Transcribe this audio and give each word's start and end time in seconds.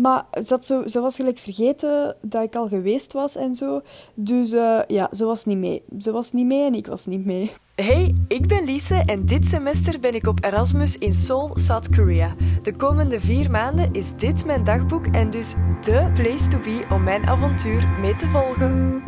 maar 0.00 0.24
zo, 0.60 0.86
ze 0.86 1.00
was 1.00 1.16
gelijk 1.16 1.38
vergeten 1.38 2.16
dat 2.22 2.42
ik 2.42 2.54
al 2.54 2.68
geweest 2.68 3.12
was 3.12 3.36
en 3.36 3.54
zo. 3.54 3.80
Dus 4.14 4.52
uh, 4.52 4.80
ja, 4.86 5.10
ze 5.16 5.24
was 5.24 5.44
niet 5.44 5.58
mee. 5.58 5.82
Ze 5.98 6.12
was 6.12 6.32
niet 6.32 6.46
mee 6.46 6.64
en 6.64 6.74
ik 6.74 6.86
was 6.86 7.06
niet 7.06 7.24
mee. 7.24 7.52
Hey, 7.74 8.14
ik 8.28 8.46
ben 8.46 8.64
Lise 8.64 9.02
en 9.06 9.26
dit 9.26 9.46
semester 9.46 10.00
ben 10.00 10.14
ik 10.14 10.26
op 10.26 10.44
Erasmus 10.44 10.98
in 10.98 11.14
Seoul, 11.14 11.50
South 11.54 11.96
Korea. 11.96 12.34
De 12.62 12.76
komende 12.76 13.20
vier 13.20 13.50
maanden 13.50 13.92
is 13.92 14.16
dit 14.16 14.44
mijn 14.44 14.64
dagboek 14.64 15.06
en 15.06 15.30
dus 15.30 15.54
de 15.82 16.10
place 16.14 16.48
to 16.48 16.58
be 16.58 16.86
om 16.90 17.02
mijn 17.02 17.26
avontuur 17.26 17.88
mee 18.00 18.16
te 18.16 18.26
volgen. 18.26 19.02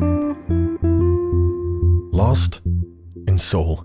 Lost 2.10 2.62
in 3.24 3.38
Seoul. 3.38 3.84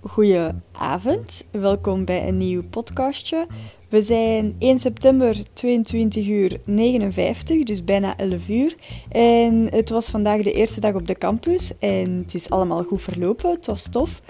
Goedenavond, 0.00 1.46
welkom 1.52 2.04
bij 2.04 2.28
een 2.28 2.36
nieuw 2.36 2.62
podcastje. 2.68 3.46
We 3.88 4.02
zijn 4.02 4.56
1 4.58 4.78
september 4.78 5.36
22 5.52 6.28
uur 6.28 6.58
59, 6.64 7.62
dus 7.62 7.84
bijna 7.84 8.16
11 8.16 8.48
uur. 8.48 8.74
En 9.08 9.68
het 9.70 9.90
was 9.90 10.06
vandaag 10.06 10.42
de 10.42 10.52
eerste 10.52 10.80
dag 10.80 10.94
op 10.94 11.06
de 11.06 11.18
campus 11.18 11.78
en 11.78 12.10
het 12.22 12.34
is 12.34 12.50
allemaal 12.50 12.82
goed 12.82 13.02
verlopen. 13.02 13.50
Het 13.50 13.66
was 13.66 13.90
tof. 13.90 14.22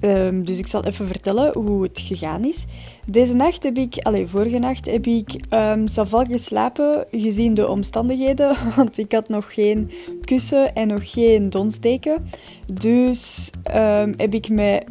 Um, 0.00 0.44
dus 0.44 0.58
ik 0.58 0.66
zal 0.66 0.84
even 0.84 1.06
vertellen 1.06 1.58
hoe 1.58 1.82
het 1.82 1.98
gegaan 1.98 2.44
is. 2.44 2.64
Deze 3.08 3.34
nacht 3.34 3.62
heb 3.62 3.76
ik, 3.78 3.98
allez, 4.02 4.30
vorige 4.30 4.58
nacht 4.58 4.86
heb 4.86 5.06
ik 5.06 5.40
um, 5.50 5.88
geslapen, 6.28 7.06
gezien 7.10 7.54
de 7.54 7.68
omstandigheden. 7.68 8.56
Want 8.76 8.98
ik 8.98 9.12
had 9.12 9.28
nog 9.28 9.54
geen 9.54 9.90
kussen 10.24 10.74
en 10.74 10.88
nog 10.88 11.10
geen 11.10 11.50
donsdeken. 11.50 12.28
Dus 12.72 13.50
um, 13.74 14.14
heb 14.16 14.34
ik 14.34 14.48
met 14.48 14.84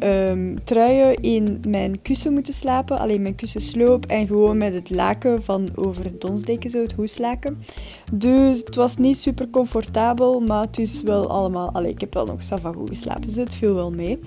truien 0.64 1.14
in 1.14 1.60
mijn 1.68 2.02
kussen 2.02 2.32
moeten 2.32 2.54
slapen. 2.54 2.98
Alleen 2.98 3.22
mijn 3.22 3.34
kussen 3.34 3.60
sloop 3.60 4.06
en 4.06 4.26
gewoon 4.26 4.58
met 4.58 4.74
het 4.74 4.90
laken 4.90 5.42
van 5.42 5.68
over 5.74 6.04
het 6.04 6.20
donsdeken, 6.20 6.70
zo 6.70 6.82
het 6.82 6.92
hoeslaken. 6.92 7.58
Dus 8.12 8.58
het 8.58 8.74
was 8.74 8.96
niet 8.96 9.18
super 9.18 9.50
comfortabel, 9.50 10.40
maar 10.40 10.60
het 10.60 10.78
is 10.78 11.02
wel 11.02 11.28
allemaal... 11.28 11.70
Allez, 11.72 11.90
ik 11.90 12.00
heb 12.00 12.14
wel 12.14 12.26
nog 12.26 12.42
sava 12.42 12.72
goed 12.72 12.88
geslapen, 12.88 13.26
dus 13.26 13.36
het 13.36 13.54
viel 13.54 13.74
wel 13.74 13.90
mee. 13.90 14.18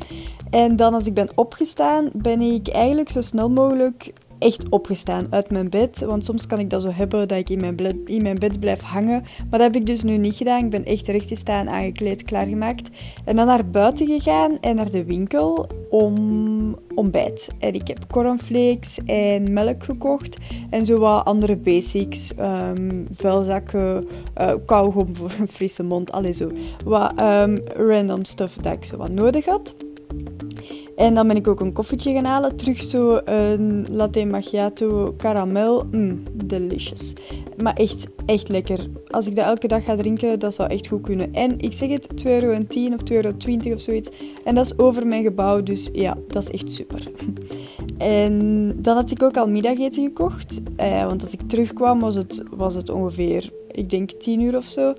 En 0.49 0.75
dan 0.75 0.93
als 0.93 1.07
ik 1.07 1.13
ben 1.13 1.29
opgestaan, 1.35 2.09
ben 2.15 2.41
ik 2.41 2.67
eigenlijk 2.67 3.09
zo 3.09 3.21
snel 3.21 3.49
mogelijk 3.49 3.77
echt 4.39 4.69
opgestaan 4.69 5.27
uit 5.29 5.51
mijn 5.51 5.69
bed. 5.69 5.99
Want 5.99 6.25
soms 6.25 6.47
kan 6.47 6.59
ik 6.59 6.69
dat 6.69 6.81
zo 6.81 6.91
hebben 6.91 7.27
dat 7.27 7.37
ik 7.37 7.49
in 7.49 7.59
mijn, 7.59 7.75
bed, 7.75 7.95
in 8.05 8.21
mijn 8.21 8.39
bed 8.39 8.59
blijf 8.59 8.81
hangen. 8.81 9.21
Maar 9.21 9.59
dat 9.59 9.73
heb 9.73 9.75
ik 9.75 9.85
dus 9.85 10.03
nu 10.03 10.17
niet 10.17 10.35
gedaan. 10.35 10.63
Ik 10.63 10.69
ben 10.69 10.85
echt 10.85 11.07
rechtgestaan, 11.07 11.69
aangekleed, 11.69 12.23
klaargemaakt. 12.23 12.89
En 13.25 13.35
dan 13.35 13.45
naar 13.45 13.69
buiten 13.69 14.07
gegaan 14.07 14.59
en 14.59 14.75
naar 14.75 14.91
de 14.91 15.05
winkel 15.05 15.67
om 15.89 16.77
ontbijt. 16.95 17.49
En 17.59 17.73
ik 17.73 17.87
heb 17.87 18.07
cornflakes 18.07 18.99
en 19.05 19.53
melk 19.53 19.83
gekocht. 19.83 20.37
En 20.69 20.85
zo 20.85 20.97
wat 20.97 21.25
andere 21.25 21.57
basics. 21.57 22.31
Um, 22.39 23.07
vuilzakken, 23.11 24.07
uh, 24.41 24.53
kauwgom 24.65 25.15
voor 25.15 25.31
een 25.39 25.47
frisse 25.47 25.83
mond. 25.83 26.11
Allee 26.11 26.33
zo. 26.33 26.51
Wat 26.85 27.19
um, 27.19 27.61
random 27.75 28.23
stuff 28.23 28.55
dat 28.55 28.73
ik 28.73 28.85
zo 28.85 28.97
wat 28.97 29.11
nodig 29.11 29.45
had. 29.45 29.75
En 30.99 31.13
dan 31.13 31.27
ben 31.27 31.35
ik 31.35 31.47
ook 31.47 31.59
een 31.59 31.73
koffietje 31.73 32.11
gaan 32.11 32.25
halen. 32.25 32.55
Terug 32.55 32.83
zo 32.83 33.21
een 33.25 33.87
latte 33.89 34.25
macchiato 34.25 35.13
caramel. 35.17 35.85
Mm, 35.91 36.23
delicious. 36.45 37.13
Maar 37.57 37.73
echt, 37.73 38.07
echt 38.25 38.49
lekker. 38.49 38.87
Als 39.07 39.27
ik 39.27 39.35
dat 39.35 39.45
elke 39.45 39.67
dag 39.67 39.83
ga 39.83 39.95
drinken, 39.95 40.39
dat 40.39 40.53
zou 40.53 40.69
echt 40.69 40.87
goed 40.87 41.01
kunnen. 41.01 41.33
En 41.33 41.59
ik 41.59 41.73
zeg 41.73 41.89
het, 41.89 42.07
2,10 42.25 42.31
euro 42.31 42.51
of 42.51 42.63
2,20 42.63 43.07
euro 43.07 43.33
of 43.73 43.81
zoiets. 43.81 44.09
En 44.43 44.55
dat 44.55 44.65
is 44.65 44.79
over 44.79 45.07
mijn 45.07 45.23
gebouw, 45.23 45.63
dus 45.63 45.89
ja, 45.93 46.17
dat 46.27 46.43
is 46.43 46.51
echt 46.51 46.71
super. 46.73 47.03
En 47.97 48.73
dan 48.81 48.95
had 48.95 49.11
ik 49.11 49.23
ook 49.23 49.37
al 49.37 49.49
middageten 49.49 50.03
gekocht. 50.03 50.61
Eh, 50.75 51.05
want 51.05 51.21
als 51.21 51.33
ik 51.33 51.41
terugkwam 51.47 51.99
was 51.99 52.15
het, 52.15 52.43
was 52.51 52.75
het 52.75 52.89
ongeveer, 52.89 53.51
ik 53.71 53.89
denk 53.89 54.11
10 54.11 54.41
uur 54.41 54.55
of 54.55 54.65
zo. 54.65 54.93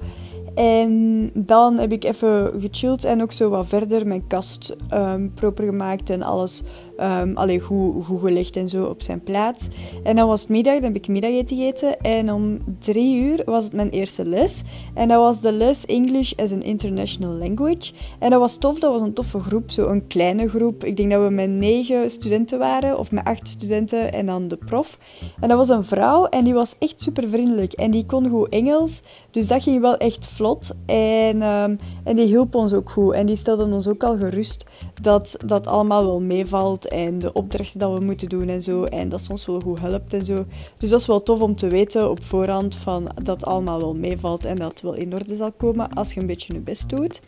En 0.55 1.31
dan 1.35 1.79
heb 1.79 1.93
ik 1.93 2.05
even 2.05 2.61
gechilled 2.61 3.05
en 3.05 3.23
ook 3.23 3.33
zo 3.33 3.49
wat 3.49 3.67
verder 3.67 4.07
mijn 4.07 4.27
kast 4.27 4.77
um, 4.93 5.33
proper 5.35 5.65
gemaakt 5.65 6.11
en 6.11 6.23
alles 6.23 6.63
um, 7.03 7.37
allee, 7.37 7.61
goed, 7.61 8.05
goed 8.05 8.21
gelegd 8.21 8.57
en 8.57 8.69
zo 8.69 8.85
op 8.85 9.03
zijn 9.03 9.23
plaats. 9.23 9.69
En 10.03 10.17
dan 10.17 10.29
was 10.29 10.41
het 10.41 10.51
middag, 10.51 10.75
dan 10.75 10.83
heb 10.83 10.95
ik 10.95 11.09
middageten 11.09 11.57
gegeten. 11.57 12.01
En 12.01 12.33
om 12.33 12.59
drie 12.79 13.17
uur 13.17 13.43
was 13.45 13.65
het 13.65 13.73
mijn 13.73 13.91
eerste 13.91 14.25
les. 14.25 14.63
En 14.95 15.09
dat 15.09 15.19
was 15.19 15.41
de 15.41 15.53
les 15.53 15.87
English 15.87 16.33
as 16.37 16.53
an 16.53 16.63
International 16.63 17.35
Language. 17.35 17.93
En 18.19 18.31
dat 18.31 18.41
was 18.41 18.59
tof, 18.59 18.79
dat 18.79 18.93
was 18.93 19.03
een 19.03 19.13
toffe 19.13 19.41
groep, 19.41 19.71
zo 19.71 19.87
een 19.87 20.07
kleine 20.07 20.49
groep. 20.49 20.85
Ik 20.85 20.97
denk 20.97 21.11
dat 21.11 21.23
we 21.23 21.35
met 21.35 21.49
negen 21.49 22.11
studenten 22.11 22.59
waren, 22.59 22.99
of 22.99 23.11
met 23.11 23.25
acht 23.25 23.49
studenten 23.49 24.13
en 24.13 24.27
dan 24.27 24.49
de 24.49 24.57
prof. 24.57 24.99
En 25.41 25.49
dat 25.49 25.59
was 25.59 25.69
een 25.69 25.85
vrouw 25.85 26.27
en 26.27 26.45
die 26.45 26.55
was 26.55 26.77
echt 26.79 27.01
super 27.03 27.29
vriendelijk. 27.29 27.73
En 27.73 27.91
die 27.91 28.07
kon 28.07 28.29
goed 28.29 28.49
Engels, 28.49 29.03
dus 29.31 29.49
dat 29.49 29.63
ging 29.63 29.81
wel 29.81 29.97
echt 29.97 30.27
vlot. 30.27 30.71
En, 30.87 31.43
um, 31.43 31.79
en 32.05 32.17
die 32.17 32.27
hielp 32.27 32.55
ons 32.55 32.73
ook 32.73 32.91
goed. 32.91 33.13
En 33.13 33.27
die 33.27 33.37
stelde 33.37 33.65
ons 33.65 33.89
ook 33.89 34.03
al 34.03 34.19
gerust 34.19 34.65
dat 35.01 35.37
dat 35.47 35.67
allemaal 35.67 36.05
wel 36.05 36.21
meevalt 36.21 36.89
en 36.91 37.19
de 37.19 37.33
opdrachten 37.33 37.79
dat 37.79 37.99
we 37.99 38.05
moeten 38.05 38.29
doen 38.29 38.49
en 38.49 38.63
zo. 38.63 38.85
En 38.85 39.09
dat 39.09 39.23
soms 39.23 39.47
wel 39.47 39.61
goed 39.61 39.81
helpt 39.81 40.15
en 40.15 40.25
zo. 40.25 40.45
Dus 40.79 40.91
dat 40.91 41.01
is 41.01 41.07
wel 41.07 41.23
tof 41.23 41.41
om 41.41 41.57
te 41.57 41.69
weten 41.69 42.11
op 42.11 42.23
voorhand 42.23 42.77
van 42.77 43.09
dat 43.23 43.45
allemaal 43.45 43.81
wel 43.81 43.95
meevalt 43.95 44.45
en 44.45 44.57
dat 44.57 44.71
het 44.71 44.81
wel 44.81 44.95
in 44.95 45.15
orde 45.15 45.37
zal 45.37 45.53
komen 45.53 45.93
als 45.93 46.13
je 46.13 46.21
een 46.21 46.27
beetje 46.27 46.53
je 46.53 46.61
best 46.61 46.89
doet. 46.89 47.21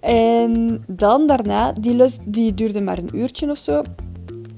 En 0.00 0.84
dan 0.86 1.26
daarna, 1.26 1.72
die 1.72 1.94
les 1.94 2.18
die 2.24 2.54
duurde 2.54 2.80
maar 2.80 2.98
een 2.98 3.16
uurtje 3.16 3.50
of 3.50 3.58
zo. 3.58 3.82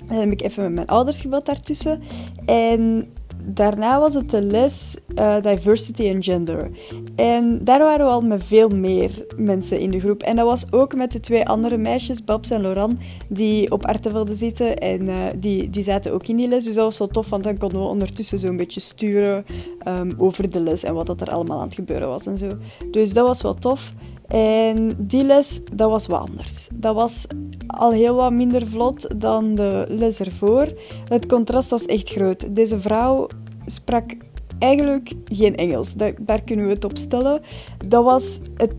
Dan 0.07 0.19
heb 0.19 0.31
ik 0.31 0.43
even 0.43 0.63
met 0.63 0.73
mijn 0.73 0.87
ouders 0.87 1.21
gebeld 1.21 1.47
daartussen. 1.47 2.01
En 2.47 3.13
daarna 3.55 4.01
was 4.01 4.15
het 4.15 4.31
de 4.31 4.43
les 4.43 4.97
uh, 5.15 5.41
Diversity 5.41 6.11
and 6.15 6.25
Gender. 6.25 6.71
En 7.17 7.61
daar 7.65 7.79
waren 7.79 8.07
we 8.07 8.13
al 8.13 8.21
met 8.21 8.45
veel 8.45 8.69
meer 8.69 9.27
mensen 9.37 9.81
in 9.81 9.91
de 9.91 10.01
groep. 10.01 10.23
En 10.23 10.37
dat 10.37 10.47
was 10.47 10.73
ook 10.73 10.95
met 10.95 11.13
de 11.13 11.21
twee 11.21 11.49
andere 11.49 11.77
meisjes, 11.77 12.25
Babs 12.25 12.51
en 12.51 12.61
Loran, 12.61 12.99
die 13.29 13.71
op 13.71 13.87
Artevelde 13.87 14.35
zitten. 14.35 14.79
En 14.79 15.03
uh, 15.03 15.27
die, 15.37 15.71
die 15.71 15.83
zaten 15.83 16.13
ook 16.13 16.27
in 16.27 16.37
die 16.37 16.49
les. 16.49 16.65
Dus 16.65 16.75
dat 16.75 16.85
was 16.85 16.99
wel 16.99 17.09
tof, 17.09 17.31
want 17.31 17.45
dan 17.45 17.59
konden 17.59 17.81
we 17.81 17.87
ondertussen 17.87 18.39
zo'n 18.39 18.57
beetje 18.57 18.81
sturen 18.81 19.45
um, 19.89 20.13
over 20.19 20.51
de 20.51 20.61
les 20.61 20.85
en 20.85 20.95
wat 20.95 21.07
dat 21.07 21.21
er 21.21 21.31
allemaal 21.31 21.59
aan 21.59 21.67
het 21.67 21.75
gebeuren 21.75 22.09
was 22.09 22.27
en 22.27 22.39
zo. 22.39 22.49
Dus 22.91 23.13
dat 23.13 23.27
was 23.27 23.43
wel 23.43 23.55
tof. 23.55 23.93
En 24.31 24.93
die 24.99 25.25
les, 25.25 25.61
dat 25.75 25.91
was 25.91 26.07
wat 26.07 26.29
anders. 26.29 26.69
Dat 26.75 26.95
was 26.95 27.27
al 27.67 27.93
heel 27.93 28.15
wat 28.15 28.33
minder 28.33 28.67
vlot 28.67 29.21
dan 29.21 29.55
de 29.55 29.87
les 29.89 30.21
ervoor. 30.21 30.73
Het 31.05 31.27
contrast 31.27 31.71
was 31.71 31.87
echt 31.87 32.09
groot. 32.09 32.55
Deze 32.55 32.81
vrouw 32.81 33.27
sprak 33.67 34.11
eigenlijk 34.59 35.13
geen 35.25 35.57
Engels. 35.57 35.95
Daar, 35.95 36.43
kunnen 36.45 36.67
we 36.67 36.73
het 36.73 36.85
op 36.85 36.97
stellen. 36.97 37.43
Dat 37.87 38.05
was 38.05 38.41
het 38.57 38.75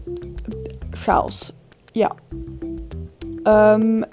chaos. 0.89 1.53
Ja. 1.91 2.15
Um, 3.43 4.03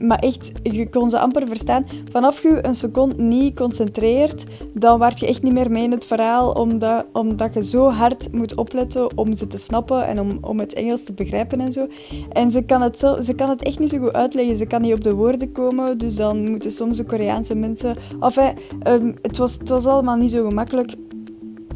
maar 0.00 0.18
echt, 0.18 0.52
je 0.62 0.88
kon 0.88 1.10
ze 1.10 1.18
amper 1.18 1.46
verstaan. 1.46 1.86
Vanaf 2.10 2.42
je 2.42 2.58
een 2.62 2.76
seconde 2.76 3.22
niet 3.22 3.56
concentreert, 3.56 4.44
dan 4.74 4.98
word 4.98 5.20
je 5.20 5.26
echt 5.26 5.42
niet 5.42 5.52
meer 5.52 5.70
mee 5.70 5.84
in 5.84 5.90
het 5.90 6.04
verhaal, 6.04 6.50
omdat, 6.52 7.04
omdat 7.12 7.54
je 7.54 7.64
zo 7.64 7.90
hard 7.90 8.32
moet 8.32 8.54
opletten 8.54 9.18
om 9.18 9.34
ze 9.34 9.46
te 9.46 9.58
snappen 9.58 10.06
en 10.06 10.20
om, 10.20 10.38
om 10.40 10.58
het 10.58 10.74
Engels 10.74 11.02
te 11.02 11.12
begrijpen 11.12 11.60
en 11.60 11.72
zo. 11.72 11.86
En 12.32 12.50
ze 12.50 12.62
kan, 12.62 12.82
het 12.82 12.98
ze 12.98 13.34
kan 13.36 13.48
het 13.48 13.62
echt 13.62 13.78
niet 13.78 13.90
zo 13.90 13.98
goed 13.98 14.12
uitleggen. 14.12 14.56
Ze 14.56 14.66
kan 14.66 14.82
niet 14.82 14.94
op 14.94 15.04
de 15.04 15.14
woorden 15.14 15.52
komen, 15.52 15.98
dus 15.98 16.16
dan 16.16 16.50
moeten 16.50 16.72
soms 16.72 16.96
de 16.96 17.04
Koreaanse 17.04 17.54
mensen... 17.54 17.96
Enfin, 18.20 18.58
um, 18.86 19.16
het, 19.22 19.36
was, 19.36 19.52
het 19.52 19.68
was 19.68 19.86
allemaal 19.86 20.16
niet 20.16 20.30
zo 20.30 20.48
gemakkelijk. 20.48 20.94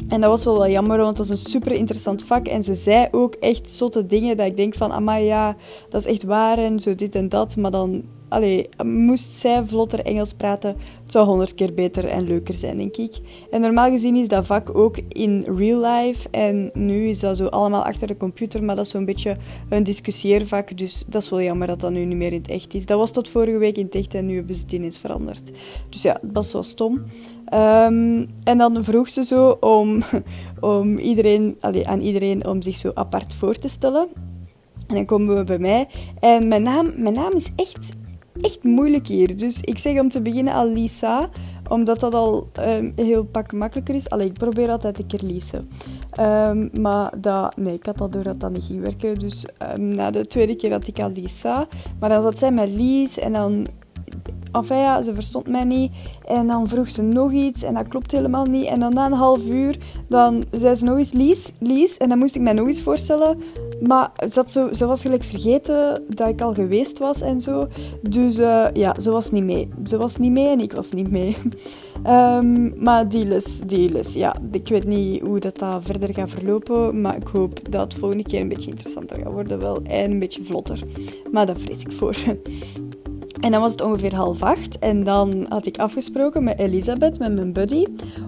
En 0.09 0.21
dat 0.21 0.29
was 0.29 0.45
wel 0.45 0.57
wel 0.57 0.69
jammer, 0.69 0.97
want 0.97 1.17
dat 1.17 1.25
is 1.25 1.31
een 1.31 1.49
super 1.51 1.71
interessant 1.71 2.23
vak. 2.23 2.47
En 2.47 2.63
ze 2.63 2.73
zei 2.73 3.07
ook 3.11 3.33
echt 3.33 3.69
zotte 3.69 4.05
dingen 4.05 4.37
dat 4.37 4.45
ik 4.45 4.57
denk 4.57 4.73
van, 4.73 4.91
amai 4.91 5.25
ja, 5.25 5.55
dat 5.89 6.05
is 6.05 6.11
echt 6.11 6.23
waar 6.23 6.57
en 6.57 6.79
zo 6.79 6.95
dit 6.95 7.15
en 7.15 7.29
dat. 7.29 7.55
Maar 7.55 7.71
dan 7.71 8.03
allee, 8.29 8.69
moest 8.83 9.31
zij 9.31 9.65
vlotter 9.65 9.99
Engels 9.99 10.33
praten, 10.33 10.75
het 11.03 11.11
zou 11.11 11.25
honderd 11.25 11.53
keer 11.53 11.73
beter 11.73 12.05
en 12.05 12.27
leuker 12.27 12.53
zijn, 12.53 12.77
denk 12.77 12.97
ik. 12.97 13.17
En 13.51 13.61
normaal 13.61 13.89
gezien 13.89 14.15
is 14.15 14.27
dat 14.27 14.45
vak 14.45 14.77
ook 14.77 14.97
in 15.09 15.45
real 15.57 15.81
life. 15.81 16.29
En 16.31 16.69
nu 16.73 17.07
is 17.07 17.19
dat 17.19 17.37
zo 17.37 17.45
allemaal 17.45 17.83
achter 17.83 18.07
de 18.07 18.17
computer, 18.17 18.63
maar 18.63 18.75
dat 18.75 18.85
is 18.85 18.91
zo'n 18.91 19.05
beetje 19.05 19.35
een 19.69 19.83
discussieervak. 19.83 20.77
Dus 20.77 21.03
dat 21.07 21.23
is 21.23 21.29
wel 21.29 21.41
jammer 21.41 21.67
dat 21.67 21.79
dat 21.79 21.91
nu 21.91 22.05
niet 22.05 22.17
meer 22.17 22.31
in 22.31 22.41
het 22.41 22.49
echt 22.49 22.73
is. 22.73 22.85
Dat 22.85 22.97
was 22.97 23.11
tot 23.11 23.29
vorige 23.29 23.57
week 23.57 23.77
in 23.77 23.85
het 23.85 23.95
echt 23.95 24.13
en 24.13 24.25
nu 24.25 24.35
hebben 24.35 24.55
ze 24.55 24.61
het 24.61 24.71
ineens 24.71 24.97
veranderd. 24.97 25.51
Dus 25.89 26.01
ja, 26.01 26.13
dat 26.21 26.31
was 26.33 26.53
wel 26.53 26.63
stom. 26.63 26.93
Um, 27.53 28.29
en 28.43 28.57
dan 28.57 28.83
vroeg 28.83 29.09
ze 29.09 29.23
zo 29.23 29.49
om, 29.49 30.03
om 30.59 30.97
iedereen, 30.97 31.57
allee, 31.59 31.87
aan 31.87 32.01
iedereen 32.01 32.47
om 32.47 32.61
zich 32.61 32.75
zo 32.75 32.91
apart 32.93 33.33
voor 33.33 33.57
te 33.57 33.67
stellen. 33.67 34.07
En 34.87 34.95
dan 34.95 35.05
komen 35.05 35.35
we 35.35 35.43
bij 35.43 35.59
mij. 35.59 35.87
En 36.19 36.47
mijn 36.47 36.63
naam, 36.63 36.93
mijn 36.95 37.13
naam 37.13 37.31
is 37.31 37.51
echt 37.55 37.93
echt 38.41 38.63
moeilijk 38.63 39.07
hier. 39.07 39.37
Dus 39.37 39.61
ik 39.61 39.77
zeg 39.77 39.99
om 39.99 40.09
te 40.09 40.21
beginnen 40.21 40.53
al 40.53 40.71
Lisa, 40.71 41.29
omdat 41.69 41.99
dat 41.99 42.13
al 42.13 42.49
um, 42.59 42.93
heel 42.95 43.23
pak 43.23 43.53
makkelijker 43.53 43.95
is. 43.95 44.09
Allee, 44.09 44.27
ik 44.27 44.33
probeer 44.33 44.69
altijd 44.69 44.99
een 44.99 45.07
keer 45.07 45.23
Lisa. 45.23 45.61
Um, 46.49 46.69
maar 46.81 47.13
dat, 47.21 47.57
nee, 47.57 47.73
ik 47.73 47.85
had 47.85 48.01
al 48.01 48.09
door 48.09 48.23
dat 48.23 48.39
dat 48.39 48.51
niet 48.51 48.63
ging 48.63 48.81
werken. 48.81 49.19
Dus 49.19 49.45
um, 49.77 49.87
na 49.87 50.11
de 50.11 50.27
tweede 50.27 50.55
keer 50.55 50.71
had 50.71 50.87
ik 50.87 50.99
al 50.99 51.11
Lisa. 51.11 51.67
Maar 51.99 52.09
dan 52.09 52.21
zat 52.21 52.39
zij 52.39 52.51
met 52.51 52.69
Lies 52.69 53.19
en 53.19 53.33
dan 53.33 53.67
enfin 54.51 54.77
ja, 54.77 55.01
ze 55.01 55.13
verstond 55.13 55.47
mij 55.47 55.63
niet. 55.63 55.91
En 56.25 56.47
dan 56.47 56.67
vroeg 56.67 56.89
ze 56.89 57.01
nog 57.01 57.31
iets 57.31 57.63
en 57.63 57.73
dat 57.73 57.87
klopt 57.87 58.11
helemaal 58.11 58.45
niet. 58.45 58.65
En 58.65 58.79
dan 58.79 58.93
na 58.93 59.05
een 59.05 59.13
half 59.13 59.49
uur, 59.49 59.77
dan 60.09 60.43
zei 60.51 60.75
ze 60.75 60.85
nog 60.85 60.97
eens 60.97 61.11
Lies, 61.11 61.53
Lies. 61.59 61.97
En 61.97 62.09
dan 62.09 62.17
moest 62.17 62.35
ik 62.35 62.41
mij 62.41 62.53
nog 62.53 62.67
eens 62.67 62.81
voorstellen. 62.81 63.37
Maar 63.79 64.11
ze, 64.29 64.43
zo, 64.47 64.73
ze 64.73 64.85
was 64.85 65.01
gelijk 65.01 65.23
vergeten 65.23 66.03
dat 66.07 66.27
ik 66.27 66.41
al 66.41 66.53
geweest 66.53 66.99
was 66.99 67.21
en 67.21 67.41
zo. 67.41 67.67
Dus 68.01 68.39
uh, 68.39 68.65
ja, 68.73 68.95
ze 69.01 69.11
was 69.11 69.31
niet 69.31 69.43
mee. 69.43 69.69
Ze 69.83 69.97
was 69.97 70.17
niet 70.17 70.31
mee 70.31 70.47
en 70.47 70.59
ik 70.59 70.73
was 70.73 70.91
niet 70.91 71.11
mee. 71.11 71.35
um, 72.07 72.73
maar 72.85 73.09
die 73.09 73.25
les, 73.25 73.59
die 73.59 73.91
les, 73.91 74.13
ja. 74.13 74.35
Ik 74.51 74.67
weet 74.67 74.85
niet 74.85 75.21
hoe 75.21 75.39
dat, 75.39 75.57
dat 75.57 75.83
verder 75.83 76.13
gaat 76.13 76.29
verlopen. 76.29 77.01
Maar 77.01 77.15
ik 77.15 77.27
hoop 77.27 77.71
dat 77.71 77.81
het 77.81 77.93
volgende 77.93 78.23
keer 78.23 78.41
een 78.41 78.47
beetje 78.47 78.69
interessanter 78.69 79.17
gaat 79.17 79.31
worden 79.31 79.59
wel. 79.59 79.81
En 79.83 80.11
een 80.11 80.19
beetje 80.19 80.43
vlotter. 80.43 80.79
Maar 81.31 81.45
daar 81.45 81.57
vrees 81.57 81.81
ik 81.81 81.91
voor. 81.91 82.15
En 83.41 83.51
dan 83.51 83.61
was 83.61 83.71
het 83.71 83.81
ongeveer 83.81 84.15
half 84.15 84.43
acht. 84.43 84.79
En 84.79 85.03
dan 85.03 85.45
had 85.49 85.65
ik 85.65 85.77
afgesproken 85.77 86.43
met 86.43 86.59
Elisabeth, 86.59 87.19
met 87.19 87.35
mijn 87.35 87.53
buddy, 87.53 87.85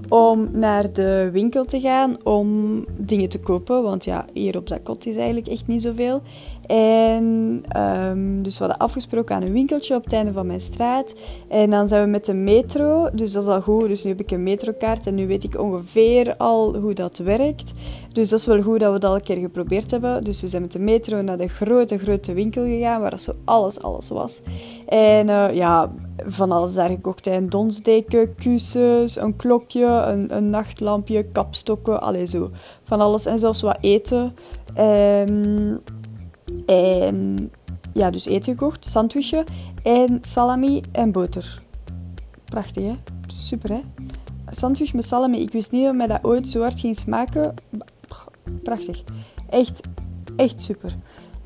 om 0.10 0.50
naar 0.54 0.94
de 0.94 1.30
winkel 1.32 1.66
te 1.66 1.80
gaan 1.80 2.18
om 2.24 2.86
dingen 2.98 3.30
te 3.30 3.40
kopen. 3.40 3.84
Want 3.84 4.06
ja, 4.06 4.26
hier 4.34 4.58
op 4.58 4.68
dat 4.68 4.84
kot 4.84 5.06
is 5.06 5.16
eigenlijk 5.16 5.48
echt 5.48 5.68
niet 5.68 5.82
zoveel. 5.82 6.22
En 6.68 7.64
um, 7.78 8.44
dus 8.44 8.58
we 8.58 8.64
hadden 8.64 8.78
afgesproken 8.78 9.36
aan 9.36 9.42
een 9.42 9.52
winkeltje 9.52 9.96
op 9.96 10.04
het 10.04 10.14
einde 10.14 10.32
van 10.32 10.48
mijn 10.48 10.62
straat. 10.62 11.14
En 11.48 11.70
dan 11.70 11.88
zijn 11.88 12.04
we 12.04 12.10
met 12.10 12.26
de 12.26 12.34
metro. 12.34 13.10
Dus 13.14 13.32
dat 13.32 13.44
is 13.44 13.50
al 13.50 13.62
goed. 13.62 13.88
Dus 13.88 14.04
nu 14.04 14.10
heb 14.10 14.20
ik 14.20 14.32
een 14.32 14.44
metrokaart 14.44 15.08
en 15.08 15.16
nu 15.16 15.28
weet 15.28 15.44
ik 15.44 15.60
ongeveer 15.60 16.38
al 16.38 16.76
hoe 16.76 16.94
dat 16.94 17.18
werkt. 17.18 17.74
Dus 18.12 18.30
dat 18.30 18.40
is 18.40 18.46
wel 18.46 18.62
goed 18.62 18.80
dat 18.80 18.94
we 18.94 19.00
dat 19.00 19.10
al 19.10 19.16
een 19.16 19.24
keer 19.24 19.38
geprobeerd 19.38 19.92
hebben. 19.92 20.22
Dus 20.22 20.42
we 20.42 20.48
zijn 20.48 20.62
met 20.62 20.72
de 20.72 20.80
metro 20.80 21.22
naar 21.22 21.38
de 21.38 21.48
grote, 21.48 21.98
grote 21.98 22.34
winkel 22.34 22.64
gegaan, 22.64 23.02
waar 23.02 23.20
zo 23.20 23.32
alles, 23.46 23.82
alles 23.82 24.10
was. 24.10 24.42
En 24.88 25.28
uh, 25.28 25.54
ja, 25.54 25.92
van 26.26 26.52
alles 26.52 26.74
daar 26.74 26.90
gekocht. 26.90 27.28
Een 27.28 27.50
donsdeken, 27.50 28.36
kussens, 28.36 29.16
een 29.16 29.36
klokje, 29.36 29.86
een, 29.86 30.36
een 30.36 30.50
nachtlampje, 30.50 31.24
kapstokken, 31.24 32.02
alles 32.02 32.30
zo. 32.30 32.50
Van 32.84 33.00
alles 33.00 33.26
en 33.26 33.40
zelfs 33.40 33.62
wat 33.62 33.78
eten. 33.82 34.36
Um, 34.80 35.80
en 36.66 37.52
ja, 37.94 38.10
dus 38.10 38.26
eten 38.26 38.54
gekocht, 38.54 38.86
sandwichje 38.86 39.44
en 39.84 40.20
salami 40.22 40.82
en 40.92 41.12
boter. 41.12 41.62
Prachtig, 42.46 42.84
hè? 42.84 42.96
Super, 43.28 43.70
hè? 43.70 43.82
Sandwich 44.50 44.94
met 44.94 45.06
salami. 45.06 45.42
Ik 45.42 45.52
wist 45.52 45.72
niet 45.72 45.86
dat 45.86 45.96
mij 45.96 46.08
dat 46.08 46.24
ooit 46.24 46.48
zo 46.48 46.62
hard 46.62 46.80
ging 46.80 46.96
smaken. 46.96 47.54
Prachtig. 48.64 49.04
Echt, 49.50 49.82
echt 50.36 50.62
super. 50.62 50.96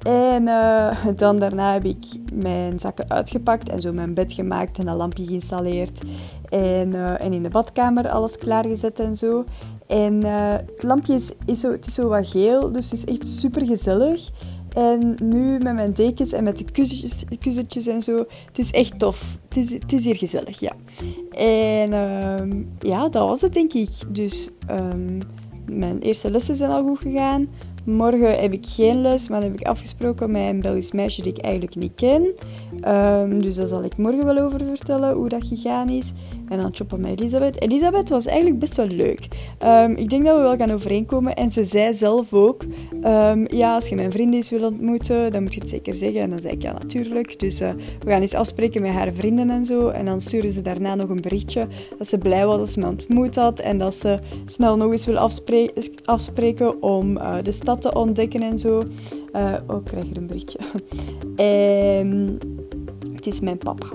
En 0.01 0.42
uh, 0.42 1.06
dan 1.15 1.39
daarna 1.39 1.74
heb 1.74 1.86
ik 1.86 2.06
mijn 2.33 2.80
zakken 2.80 3.09
uitgepakt 3.09 3.69
en 3.69 3.81
zo 3.81 3.94
mijn 3.94 4.13
bed 4.13 4.33
gemaakt 4.33 4.77
en 4.77 4.86
dat 4.86 4.97
lampje 4.97 5.25
geïnstalleerd. 5.25 6.01
En, 6.50 6.88
uh, 6.88 7.24
en 7.24 7.33
in 7.33 7.44
de 7.44 7.50
badkamer 7.50 8.09
alles 8.09 8.38
klaargezet 8.38 9.00
en 9.00 9.15
zo. 9.15 9.44
En 9.88 10.25
uh, 10.25 10.51
het 10.51 10.83
lampje 10.83 11.13
is, 11.13 11.31
is, 11.45 11.59
zo, 11.59 11.71
het 11.71 11.86
is 11.88 11.94
zo 11.94 12.07
wat 12.07 12.27
geel, 12.27 12.71
dus 12.71 12.83
het 12.89 12.94
is 12.94 13.06
echt 13.06 13.27
super 13.27 13.65
gezellig. 13.65 14.30
En 14.75 15.15
nu 15.23 15.57
met 15.57 15.73
mijn 15.73 15.94
dekens 15.94 16.31
en 16.31 16.44
met 16.44 16.57
de 16.57 16.65
kussentjes, 17.39 17.88
en 17.88 18.01
zo. 18.01 18.18
Het 18.45 18.59
is 18.59 18.71
echt 18.71 19.00
tof. 19.00 19.38
Het 19.47 19.57
is, 19.57 19.71
het 19.71 19.94
is 19.94 20.03
hier 20.03 20.15
gezellig, 20.15 20.59
ja. 20.59 20.71
En 21.31 21.91
uh, 21.91 22.63
ja, 22.79 23.09
dat 23.09 23.27
was 23.27 23.41
het 23.41 23.53
denk 23.53 23.73
ik. 23.73 23.89
Dus 24.07 24.50
um, 24.69 25.19
mijn 25.65 26.00
eerste 26.01 26.31
lessen 26.31 26.56
zijn 26.56 26.71
al 26.71 26.83
goed 26.83 27.00
gegaan. 27.00 27.47
Morgen 27.86 28.39
heb 28.39 28.54
ik 28.54 28.66
geen 28.66 29.01
les, 29.01 29.30
maar 29.30 29.42
dan 29.42 29.51
heb 29.51 29.60
ik 29.60 29.68
afgesproken 29.68 30.31
met 30.31 30.42
een 30.42 30.62
Belgisch 30.62 30.92
meisje 30.92 31.22
die 31.22 31.33
ik 31.33 31.44
eigenlijk 31.44 31.75
niet 31.75 31.92
ken. 31.95 32.33
Um, 32.88 33.42
dus 33.42 33.56
daar 33.56 33.68
zal 33.68 33.83
ik 33.83 33.98
morgen 33.98 34.25
wel 34.25 34.38
over 34.38 34.60
vertellen 34.66 35.13
hoe 35.13 35.30
dat 35.30 35.44
gegaan 35.44 35.89
is. 35.89 36.12
En 36.50 36.57
dan 36.57 36.75
choppen 36.75 37.01
met 37.01 37.19
Elisabeth. 37.19 37.62
Elisabeth 37.62 38.10
was 38.10 38.25
eigenlijk 38.25 38.60
best 38.60 38.75
wel 38.75 38.88
leuk. 38.88 39.28
Um, 39.66 39.95
ik 39.95 40.10
denk 40.10 40.25
dat 40.25 40.36
we 40.36 40.42
wel 40.42 40.57
gaan 40.57 40.72
overeenkomen. 40.72 41.36
En 41.36 41.50
ze 41.50 41.63
zei 41.63 41.94
zelf 41.94 42.33
ook: 42.33 42.63
um, 43.04 43.56
Ja, 43.56 43.74
als 43.74 43.88
je 43.88 43.95
mijn 43.95 44.12
vrienden 44.12 44.36
eens 44.36 44.50
wil 44.50 44.63
ontmoeten, 44.63 45.31
dan 45.31 45.44
moet 45.44 45.54
je 45.54 45.60
het 45.60 45.69
zeker 45.69 45.94
zeggen. 45.94 46.22
En 46.22 46.30
dan 46.30 46.39
zei 46.39 46.54
ik: 46.54 46.62
Ja, 46.62 46.72
natuurlijk. 46.72 47.39
Dus 47.39 47.62
uh, 47.62 47.69
we 48.00 48.10
gaan 48.10 48.22
eens 48.22 48.33
afspreken 48.33 48.81
met 48.81 48.92
haar 48.92 49.13
vrienden 49.13 49.50
en 49.50 49.66
zo. 49.66 49.88
En 49.88 50.06
dan 50.06 50.22
stuurde 50.22 50.51
ze 50.51 50.62
daarna 50.62 50.95
nog 50.95 51.10
een 51.10 51.22
berichtje 51.22 51.68
dat 51.98 52.07
ze 52.07 52.18
blij 52.18 52.45
was 52.45 52.57
dat 52.57 52.69
ze 52.69 52.80
me 52.80 52.88
ontmoet 52.88 53.36
had. 53.36 53.60
En 53.60 53.78
dat 53.78 53.95
ze 53.95 54.19
snel 54.45 54.78
nog 54.78 54.92
eens 54.92 55.06
wil 55.06 55.30
afspreken, 56.06 56.81
om 56.81 57.18
uh, 57.18 57.36
de 57.42 57.51
te 57.77 57.94
ontdekken 57.94 58.41
en 58.41 58.59
zo. 58.59 58.83
Uh, 59.35 59.53
oh, 59.68 59.77
ik 59.77 59.83
krijg 59.83 60.09
er 60.09 60.18
een 60.18 60.27
berichtje. 60.27 60.59
um, 62.00 62.38
het 63.15 63.27
is 63.27 63.39
mijn 63.39 63.57
papa. 63.57 63.88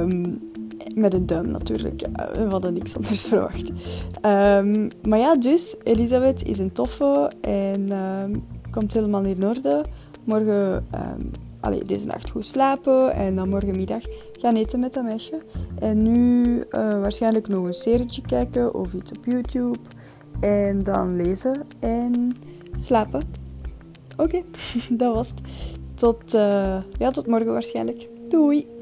um, 0.00 0.52
met 0.94 1.14
een 1.14 1.26
duim 1.26 1.50
natuurlijk. 1.50 2.00
We 2.32 2.46
hadden 2.48 2.74
niks 2.74 2.96
anders 2.96 3.20
verwacht. 3.30 3.68
Um, 4.22 4.88
maar 5.08 5.18
ja, 5.18 5.36
dus, 5.36 5.76
Elisabeth 5.82 6.42
is 6.42 6.58
een 6.58 6.72
toffe 6.72 7.30
en 7.40 7.88
komt 8.70 8.94
helemaal 8.94 9.24
in 9.24 9.44
orde. 9.44 9.84
Morgen, 10.24 10.86
allee, 11.60 11.84
deze 11.84 12.06
nacht 12.06 12.30
goed 12.30 12.46
slapen 12.46 13.12
en 13.12 13.34
dan 13.34 13.48
morgenmiddag 13.48 14.02
gaan 14.44 14.54
eten 14.56 14.80
met 14.80 14.94
dat 14.94 15.04
meisje. 15.04 15.42
En 15.78 16.02
nu 16.02 16.56
uh, 16.56 16.64
waarschijnlijk 16.70 17.48
nog 17.48 17.66
een 17.66 17.74
serietje 17.74 18.22
kijken 18.22 18.74
of 18.74 18.92
iets 18.92 19.10
op 19.10 19.24
YouTube. 19.24 19.78
En 20.44 20.82
dan 20.82 21.16
lezen 21.16 21.62
en 21.80 22.36
slapen. 22.76 23.22
Oké, 24.16 24.42
dat 24.90 25.14
was 25.14 25.28
het. 25.28 25.40
Tot, 25.94 26.34
uh, 26.34 26.82
ja, 26.98 27.10
tot 27.10 27.26
morgen 27.26 27.52
waarschijnlijk. 27.52 28.08
Doei! 28.28 28.73